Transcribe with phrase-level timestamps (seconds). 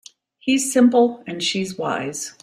[0.39, 2.33] He's simple and she's wise.